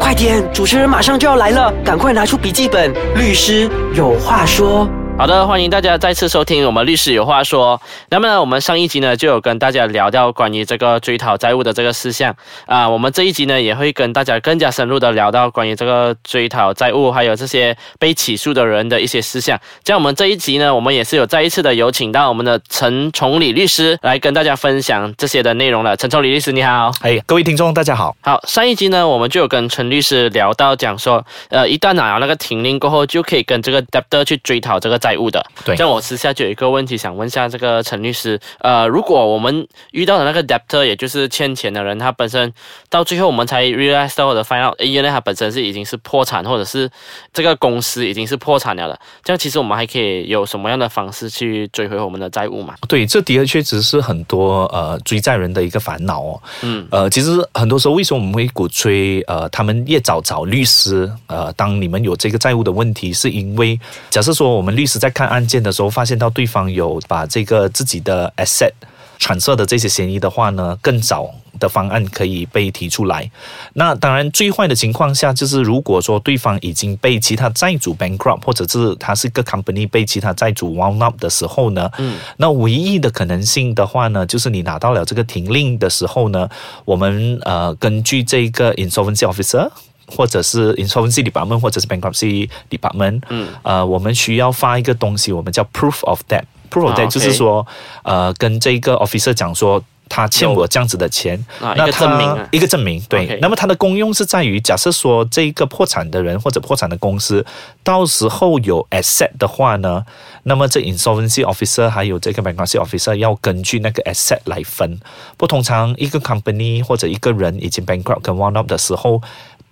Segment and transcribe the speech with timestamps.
[0.00, 4.88] 快点，主持人马上就要来了，赶快拿出笔记本，律师有话说。
[5.18, 7.80] 好的，欢迎大家再次收听我们律师有话说。
[8.08, 12.34] 那么呢，我们上一集呢就有跟大家聊到关于这个追讨债务的这个事项
[12.66, 19.56] 啊，我们这一集呢也会跟大家更加深入的聊到关于这个追讨债务还有这些被起诉的人的一些事项。
[19.84, 25.96] 像我们这一集呢，我们也是有再一次的有请到我们的陈崇礼律师来跟大家分享这些的内容了。
[25.96, 28.16] 陈崇礼律师你好，哎，各位听众大家好。
[28.22, 35.44] 好，上一集呢我们就有跟陈律师聊到讲说，呃，一旦拿了那个停令过后，就可以跟这个 debtor 去追讨这个债务的。
[35.64, 42.52] 对，像我私下就有一个问题想问一下这个陈律师，呃，如果我们遇到的那个 debtor，也就是欠钱的人，他本身
[42.88, 46.90] 到最后我们才 realize 到或者 find out，原来他本身是已经是破产，或者是
[47.32, 52.74] 这个公司已经是破产了的，这样其实我们还可以有什么样的方式去追回我们的债务嘛？
[52.88, 56.42] 对，这的确确实是很多呃追债人的一个烦恼哦。
[56.62, 61.10] 嗯，呃，其实很多时候为什么我们会鼓吹呃他们越早找律师？
[61.26, 63.78] 呃，当你们有这个债务的问题，是因为
[64.10, 65.32] 假设说我们律师在看。
[65.32, 68.72] 案件的时候，发现到对方有把这个自己的 asset
[69.18, 73.30] 传涉的这些嫌疑的话呢，更早的方案可以被提出来。
[73.72, 86.46] 那当然，最坏的情况下就是，如果说对方已经被其他债主 bankrupt，或者是他是个 company 被其他债主 wound up 的时候呢，嗯，那唯一的可能性的话呢，就是你拿到了这个停令的时候呢，
[86.84, 89.70] 我们呃根据这个 insolvency officer。
[90.06, 96.44] 或者是 insolvency department，或者是 bankruptcy department，嗯，呃，我们需要发一个东西，我们叫 proof of debt。
[96.70, 97.66] proof of debt 就是说，
[98.02, 99.82] 呃，跟这个 officer 讲说。
[100.08, 103.38] 他欠我这样子的钱，那他一个证明，对。
[103.40, 107.42] 那么它的功用是在于，假设说这个破产的人或者破产的公司，
[107.82, 110.04] 到时候有 asset 的话呢，
[110.42, 115.00] 那么这 insolvency officer 还有这个 bankruptcy officer 要根据那个 asset 来分。
[115.38, 119.22] 不通常一个 company 或者一个人已经 bankrupt 跟 one up 的时候，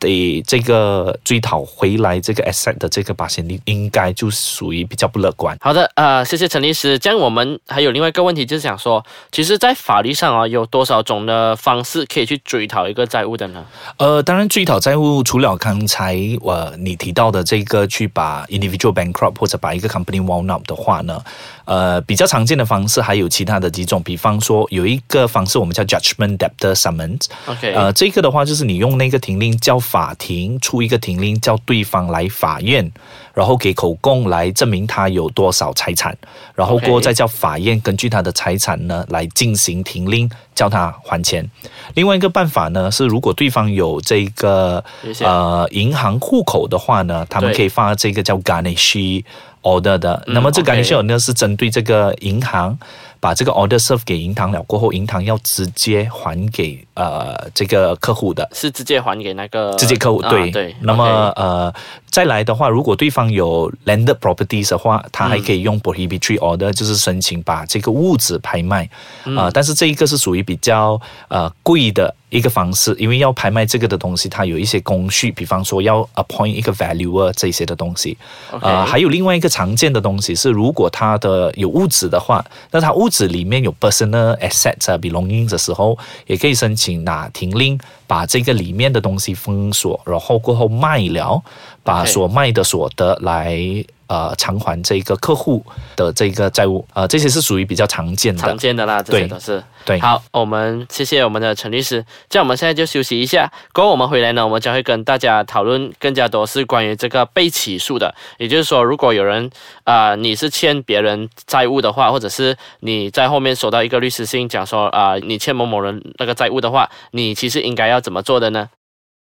[0.01, 5.55] 得这个追讨回来这个 asset 的这个保险率，应该就属于比较不乐观。
[5.61, 6.99] 好的，呃，谢谢陈律师。
[6.99, 10.31] 这样我们还有另外一个问题，就是想说，其实，在法律上。
[10.31, 13.65] 啊，有多少种的方式可以去追讨一个债务的呢？
[13.97, 21.21] 呃，当然，追讨债务除了刚才我你提到的这个去把 individual bankrupt 或者把一个 company wound up 的话呢，
[21.65, 27.27] 呃，比较常见的方式还有其他的几种，比方说有一个方式我们叫 judgment debtor summons。
[27.47, 32.91] OK，呃，这个的话就是你用那个停令叫法庭出一个停令，叫对方来法院。
[33.33, 36.15] 然后给口供来证明他有多少财产，
[36.55, 41.49] 然后过再叫法院根据他的财产呢来进行停令，叫他还钱。
[41.95, 44.85] 另外一个办法呢是，如果对方有这个
[45.21, 49.25] 呃银行户口的话呢，他们可以发这个叫 garnish
[49.63, 50.23] order 的。
[50.27, 52.77] 那么这 garnish order 是针对这个银行。
[53.21, 60.75] 把这个 order serve 给银行了过后，银行要直接还给呃这个客户的，是直接还给那个直接客户对对。
[60.81, 61.05] 那么
[61.37, 61.73] 呃
[62.11, 68.89] 再来的话，如果对方有 landed properties 的话，他还可以用 prohibitory order，就是申请把这个物质拍卖
[69.37, 69.51] 啊。
[69.53, 72.15] 但是这一个是属于比较呃贵的。
[72.31, 78.17] 一个方式，因为要拍卖这个的东西，它有一些工序，比方说要 appoint 一个 valuer 这些的东西。
[78.61, 91.43] 啊，还有另外一个常见的东西是，如果它的有物质的话，那它物质里面有 personal assets 啊，belongings 的时候，也可以申请拿停令，把这个里面的东西封锁，然后过后卖了，
[91.83, 93.85] 把所卖的所得来。
[94.11, 100.01] 呃，偿还这个客户的这个债务，呃，这些是属于比较常见的，常见的啦，这些都是对。
[100.01, 109.49] 好，我们谢谢我们的陈律师，这样我们现在就休息一下，过后我们回来呢，我们将会跟大家讨论更加多是关于这个被起诉的，也就是说，如果有人
[109.85, 118.71] 啊，你是欠别人债务的话，或者是你在后面收到一个律师信讲说啊，你欠某某人那个债务的话，你其实应该要怎么做的呢？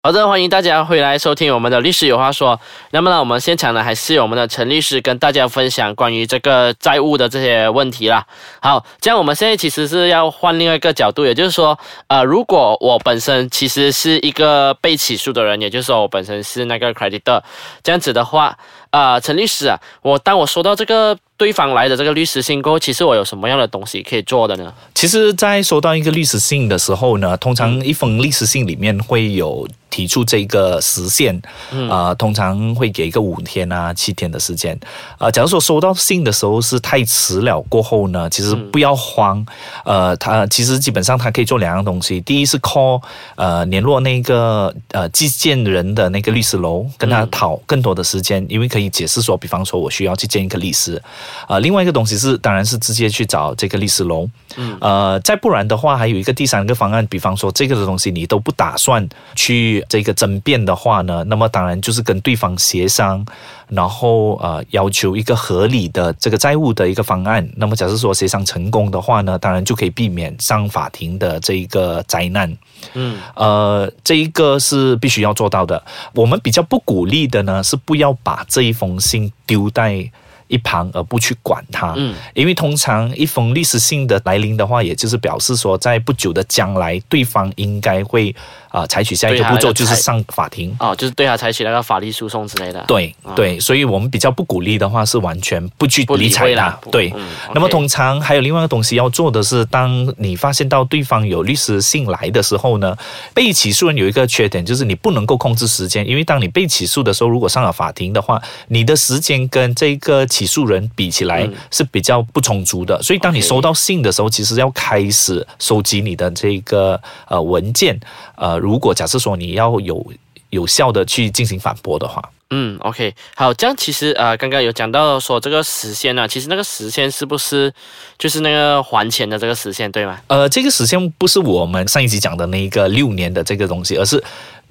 [0.02, 2.58] 好的，欢迎大家回来收听我们的律师有话说。
[2.92, 8.26] 那么呢，我们现场呢还是有我们的陈律师跟大家分享关于这个债务的这些问题啦。
[8.62, 11.78] 好，这样我们现在其实是要换另外一个角度，也就是说，
[12.08, 17.42] 呃，如果我本身其实是一个被起诉的人，也就是说我本身是那个 creditor，
[17.84, 18.58] 这样子的话，
[18.92, 21.18] 呃，陈律师啊，我当我收到这个。
[21.40, 24.74] 对方来的这个律师信过后，其实我有什么样的东西可以做的呢？
[24.94, 31.42] 其实，在收到一个律师信的时候呢，通常一封律师信里面会有提出这个时限，
[31.90, 34.78] 啊，通常会给一个五天啊、七天的时间。
[35.18, 39.46] 啊，假如说收到信的时候是太迟了，过后呢，其实不要慌。
[39.86, 42.20] 呃，他其实基本上他可以做两样东西。
[42.20, 43.02] 第一是 call
[43.38, 51.02] 呃联络那个呃寄件人的那个律师楼，跟他讨更多的时间，因为可可以解释说，比方说我需要去见一个律师，
[51.48, 54.28] 呃，另外一个东西是，当然是直接去找这个律师楼，
[54.58, 63.26] 嗯，呃，再不然的话，还有一个第三个方案，比方说这个的东西你都不打算去这个争辩的话呢，那么当然就是跟对方协商。
[63.70, 67.48] 然后呃，要求一个合理的这个债务的一个方案。
[67.56, 72.52] 那么，假设说协商成功的话呢，当然就可以避免上法庭的这一个灾难。
[72.96, 75.84] 嗯，呃，这一个是必须要做到的。
[76.16, 80.12] 我们比较不鼓励的呢，是不要把这一封信丢在
[80.50, 81.94] 一旁而不去管它。
[81.96, 88.36] 嗯，因为通常一封律师信的来临的话，也就是表示说，在不久的将来，对方应该会。
[88.70, 92.84] 啊，采取下一个步骤就是上法庭哦，就是对他采取那个法律诉讼之类的。
[92.88, 96.70] 对对，所以我们比较不鼓励的话是完全不去理睬他。
[96.92, 97.12] 对，
[97.54, 102.96] 那么通常还有另外一个东西要做的是，当你发现到对方有律师信来的时候呢，
[103.34, 113.02] 被起诉人有一个缺点就是你不能够控制时间，因为当你被起诉的时候，如果上了法庭的话，你的时间跟这个起诉人比起来是比较不充足的。
[113.02, 118.00] 所以当你收到信的时候，其实要开始收集你的这个呃文件
[118.36, 118.59] 呃。
[118.60, 120.06] 如果假设说你要有
[120.50, 127.74] 有效的去进行反驳的话，嗯，OK，好，这样其实呃，刚刚有讲到说这个时限呢，其实那个时限是不是
[128.18, 130.20] 就是那个还钱的这个时限，对吗？
[130.28, 134.24] 呃，这个时限不是我们上一集讲的那一个六年的这个东西，而是。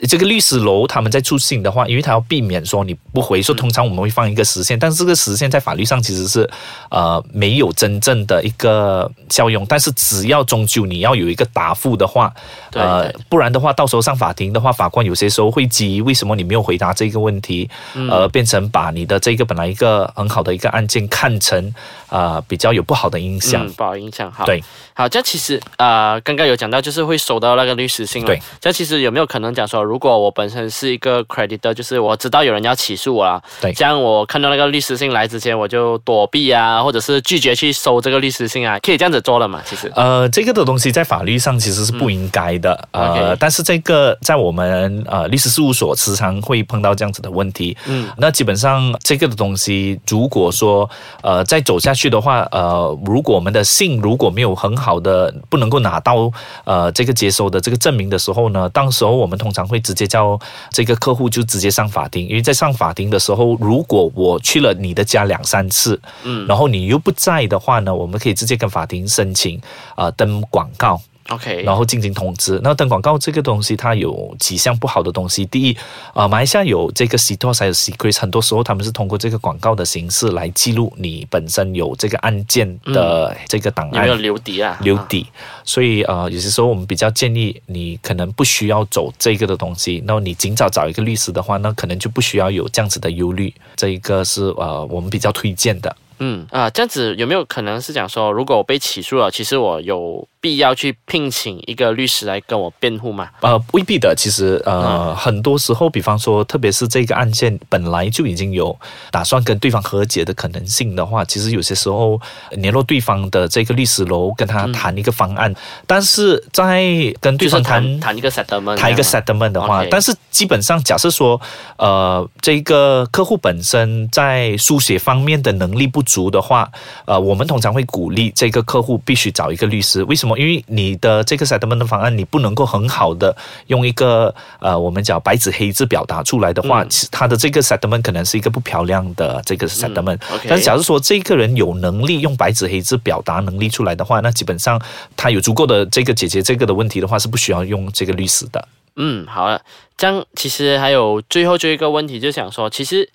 [0.06, 6.48] 这个律师楼他们在出信的话，因为他要避免说你不回，说通常我们会放一个时限，但是这个时限在法律上其实是
[6.88, 9.66] 呃没有真正的一个效用。
[9.66, 12.32] 但是只要终究你要有一个答复的话，
[12.74, 17.68] 呃，不然的话到时候上法庭的话，法官有些时候会急，为什么你没有回答这个问题，
[18.08, 21.74] 而变成把你的这个本来一个很好的一个案件看成
[22.06, 24.30] 啊比较有不好的影响，不好影响。
[24.30, 24.62] 好，对，
[24.94, 29.87] 好，这其实啊刚刚有讲到就是会收到那个律师信，对，这其实有没有可能讲说？
[29.88, 39.62] 如果我本身是一个 creditor，就是我知道有人要起诉我了，对，这样我看到那个律师信来之前，我就躲避啊，或者是拒绝去收这个律师信啊，可以这样子做了嘛？
[39.64, 50.88] 其实，呃，这个的东西在法律上其实是不应该的，呃，但是这个在我们呃律师事务所时常会碰到这样子的问题，嗯，那基本上这个的东西，如果说
[51.22, 56.30] 呃再走下去的话，呃，如果我们的信如果没有很好的不能够拿到
[56.64, 60.38] 呃这个接收的这个证明的时候呢，当时候我们通常会直接叫。
[60.70, 69.60] 这个客户就直接上法庭，因为在上法庭的时候，如果我去了你的家两三次，嗯，然后你又不在的话呢，我们可以直接跟法庭申请
[69.96, 71.00] 啊登广告。
[71.28, 72.58] OK，然后进行通知。
[72.62, 75.44] 那登广告这个东西，它有几项不好的东西。
[75.44, 75.76] 第一，
[76.14, 84.78] 啊，马来西亚有这个 CTOS 还有 Secret，很多时候他们是通过这个广告的形式来记录你本身有这个案件的这个档案，有没有留底啊？
[84.80, 85.26] 留底。
[85.64, 90.02] 所以呃，有些时候我们比较建议你可能不需要走这个的东西。
[90.06, 93.52] 那你尽早找一个律师的话，那可能就不需要有这样子的忧虑。
[93.76, 95.94] 这一个是呃，我们比较推荐的。
[96.20, 100.26] 嗯啊，这样子有没有可能是讲说，如果我被起诉了，其实我有。
[100.40, 103.28] 必要去聘请一个律师来跟我辩护吗？
[103.40, 104.14] 呃，未必的。
[104.16, 108.76] 其实，呃，很多时候，比方说，特别是这个案件本来就已经有
[109.10, 112.20] 打算跟对方和解的可能性的话，其实有些时候
[112.52, 115.52] 联络对方的这个律师楼，跟他谈一个方案。
[115.88, 116.84] 但是在
[117.20, 121.40] 跟对方谈谈一个 settlement，谈一个 settlement 的话，但是基本上假设说，
[121.78, 126.70] 呃，这个客户本身在书写方面的能力不足的话，
[127.06, 130.04] 呃，我们通常会鼓励这个客户必须找一个律师。
[130.04, 130.27] 为什么？
[130.36, 133.34] 因为你的这个 settlement 的方案，你不能够很好的
[133.68, 140.18] 用一个呃，我们讲白纸黑字表达出来的话，其实他的这个 settlement 可能是一个不漂亮的这个 settlement。
[140.48, 144.80] 但是，假如说这个人有能力用白纸黑字表达能力出来的话，那基本上
[145.16, 148.66] 他有足够的这个解决这个的问题的话，是不需要用这个律师的。
[148.96, 149.62] 嗯，好了，
[149.96, 153.08] 这样其实还有最后就一个问题，就想说，其实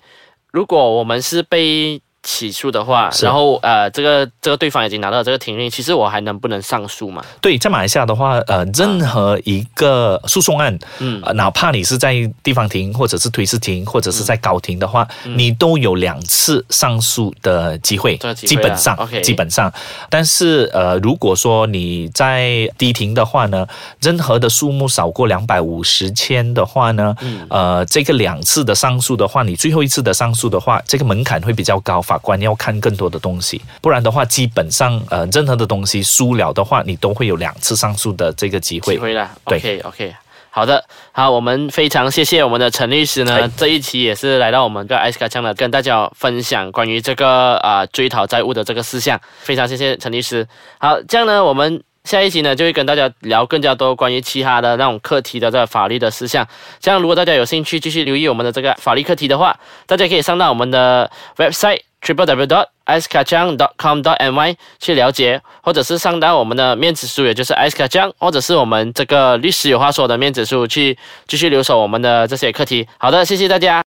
[0.50, 7.22] 如果我们是被起诉的话，然后呃，这个这个对方已经拿到这个庭令，其实我还能不能上诉嘛？
[7.42, 19.70] 对，在马来西亚的话，呃，任何一个诉讼案，嗯，哪怕你是在地方庭或者是推事庭或者是在高庭的话，你都有两次上诉的机会，基本上基本上。
[20.08, 23.66] 但是呃，如果说你在低庭的话呢，
[24.00, 27.14] 任何的数目少过两百五十千的话呢，
[27.50, 32.02] 呃，这个两次的上诉的话，你最后一次的上诉的话，这个门槛会比较高。
[32.14, 38.94] 法官要看更多的东西，不然的话，基本上呃，任何的东西输了的话，你都会有两次上诉的这个机会。
[38.94, 40.14] 机会了，OK OK，
[40.50, 50.46] 好的，好，我们非常谢谢我们的陈律师呢，这一期也是来到我们的艾斯卡枪的，跟大家分享关于这个啊追讨债务的这个事项，非常谢谢陈律师。
[50.78, 51.82] 好，这样呢，我们。
[52.04, 56.46] 下一集呢就会跟大家聊更加多关于其他的那种课题的这个法律的事项。
[56.78, 72.86] 这样如果大家有兴趣继续留意我们的这个法律课题的话，大家可以上到我们的 website triple w dot ice kacang dot com dot ny 去了解，或者是上到我们的面子书，也就是 ice kacang，或者是我们这个律师有话说的面子书去继续留守我们的这些课题。
[72.98, 73.82] 好的，谢谢大家。